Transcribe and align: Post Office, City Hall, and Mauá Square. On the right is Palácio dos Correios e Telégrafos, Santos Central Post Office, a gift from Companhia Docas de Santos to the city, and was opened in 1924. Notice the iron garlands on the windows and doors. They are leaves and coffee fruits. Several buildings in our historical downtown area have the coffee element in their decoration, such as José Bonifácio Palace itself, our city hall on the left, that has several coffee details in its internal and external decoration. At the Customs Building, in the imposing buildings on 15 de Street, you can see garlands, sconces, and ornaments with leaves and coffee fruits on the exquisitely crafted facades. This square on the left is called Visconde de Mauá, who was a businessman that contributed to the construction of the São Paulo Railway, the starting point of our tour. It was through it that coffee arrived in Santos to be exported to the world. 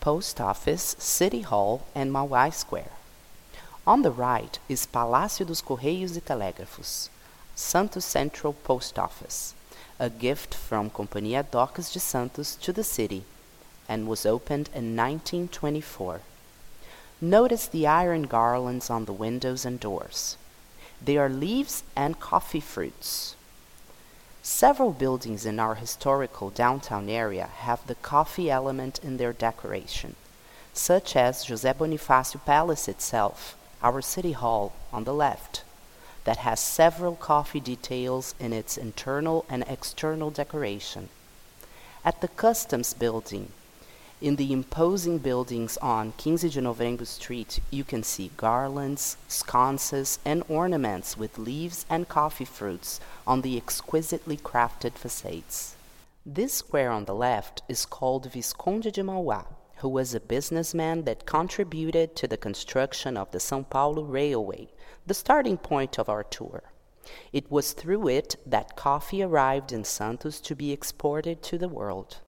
Post 0.00 0.40
Office, 0.40 0.96
City 0.98 1.42
Hall, 1.42 1.82
and 1.94 2.10
Mauá 2.10 2.52
Square. 2.52 2.92
On 3.86 4.00
the 4.00 4.10
right 4.10 4.58
is 4.66 4.86
Palácio 4.86 5.46
dos 5.46 5.60
Correios 5.60 6.16
e 6.16 6.20
Telégrafos, 6.22 7.10
Santos 7.54 8.06
Central 8.06 8.54
Post 8.54 8.98
Office, 8.98 9.54
a 9.98 10.08
gift 10.08 10.54
from 10.54 10.88
Companhia 10.88 11.44
Docas 11.44 11.92
de 11.92 12.00
Santos 12.00 12.56
to 12.56 12.72
the 12.72 12.82
city, 12.82 13.24
and 13.88 14.08
was 14.08 14.24
opened 14.24 14.70
in 14.74 14.96
1924. 14.96 16.22
Notice 17.20 17.66
the 17.66 17.86
iron 17.86 18.22
garlands 18.22 18.88
on 18.88 19.04
the 19.04 19.12
windows 19.12 19.66
and 19.66 19.78
doors. 19.78 20.38
They 21.04 21.18
are 21.18 21.28
leaves 21.28 21.82
and 21.94 22.18
coffee 22.18 22.60
fruits. 22.60 23.36
Several 24.66 24.92
buildings 24.92 25.46
in 25.46 25.58
our 25.58 25.76
historical 25.76 26.50
downtown 26.50 27.08
area 27.08 27.46
have 27.46 27.86
the 27.86 27.94
coffee 27.94 28.50
element 28.50 29.00
in 29.02 29.16
their 29.16 29.32
decoration, 29.32 30.16
such 30.74 31.16
as 31.16 31.46
José 31.46 31.72
Bonifácio 31.72 32.44
Palace 32.44 32.86
itself, 32.86 33.56
our 33.82 34.02
city 34.02 34.32
hall 34.32 34.74
on 34.92 35.04
the 35.04 35.14
left, 35.14 35.64
that 36.24 36.44
has 36.44 36.60
several 36.60 37.16
coffee 37.16 37.58
details 37.58 38.34
in 38.38 38.52
its 38.52 38.76
internal 38.76 39.46
and 39.48 39.64
external 39.66 40.30
decoration. 40.30 41.08
At 42.04 42.20
the 42.20 42.28
Customs 42.28 42.92
Building, 42.92 43.52
in 44.20 44.36
the 44.36 44.52
imposing 44.52 45.16
buildings 45.16 45.78
on 45.78 46.12
15 46.12 46.96
de 46.96 47.06
Street, 47.06 47.60
you 47.70 47.84
can 47.84 48.02
see 48.02 48.30
garlands, 48.36 49.16
sconces, 49.28 50.18
and 50.26 50.42
ornaments 50.46 51.16
with 51.16 51.38
leaves 51.38 51.86
and 51.88 52.06
coffee 52.06 52.44
fruits 52.44 53.00
on 53.26 53.40
the 53.40 53.56
exquisitely 53.56 54.36
crafted 54.36 54.92
facades. 54.92 55.74
This 56.26 56.52
square 56.52 56.90
on 56.90 57.06
the 57.06 57.14
left 57.14 57.62
is 57.66 57.86
called 57.86 58.30
Visconde 58.30 58.92
de 58.92 59.02
Mauá, 59.02 59.46
who 59.76 59.88
was 59.88 60.14
a 60.14 60.20
businessman 60.20 61.04
that 61.04 61.24
contributed 61.24 62.14
to 62.16 62.28
the 62.28 62.36
construction 62.36 63.16
of 63.16 63.30
the 63.30 63.38
São 63.38 63.68
Paulo 63.68 64.02
Railway, 64.02 64.68
the 65.06 65.14
starting 65.14 65.56
point 65.56 65.98
of 65.98 66.10
our 66.10 66.24
tour. 66.24 66.62
It 67.32 67.50
was 67.50 67.72
through 67.72 68.08
it 68.08 68.36
that 68.44 68.76
coffee 68.76 69.22
arrived 69.22 69.72
in 69.72 69.84
Santos 69.84 70.40
to 70.40 70.54
be 70.54 70.72
exported 70.72 71.42
to 71.44 71.56
the 71.56 71.68
world. 71.68 72.18